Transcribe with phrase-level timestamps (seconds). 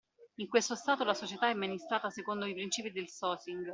[0.37, 3.69] In questo stato la società è amministrata secondo i principi del Socing.